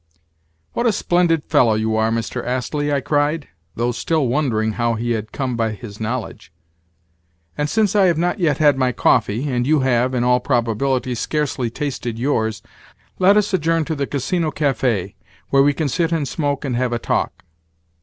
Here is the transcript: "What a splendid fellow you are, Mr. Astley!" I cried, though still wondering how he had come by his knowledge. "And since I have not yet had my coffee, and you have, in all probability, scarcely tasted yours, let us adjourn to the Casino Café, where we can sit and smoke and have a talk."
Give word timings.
"What 0.73 0.87
a 0.87 0.91
splendid 0.91 1.43
fellow 1.43 1.75
you 1.75 1.95
are, 1.95 2.09
Mr. 2.09 2.43
Astley!" 2.43 2.91
I 2.91 3.01
cried, 3.01 3.49
though 3.75 3.91
still 3.91 4.27
wondering 4.27 4.71
how 4.71 4.95
he 4.95 5.11
had 5.11 5.31
come 5.31 5.55
by 5.55 5.73
his 5.73 5.99
knowledge. 5.99 6.51
"And 7.55 7.69
since 7.69 7.95
I 7.95 8.07
have 8.07 8.17
not 8.17 8.39
yet 8.39 8.57
had 8.57 8.79
my 8.79 8.93
coffee, 8.93 9.47
and 9.47 9.67
you 9.67 9.81
have, 9.81 10.15
in 10.15 10.23
all 10.23 10.39
probability, 10.39 11.13
scarcely 11.13 11.69
tasted 11.69 12.17
yours, 12.17 12.63
let 13.19 13.37
us 13.37 13.53
adjourn 13.53 13.85
to 13.85 13.95
the 13.95 14.07
Casino 14.07 14.49
Café, 14.49 15.13
where 15.49 15.61
we 15.61 15.71
can 15.71 15.87
sit 15.87 16.11
and 16.11 16.27
smoke 16.27 16.65
and 16.65 16.75
have 16.75 16.93
a 16.93 16.97
talk." 16.97 17.43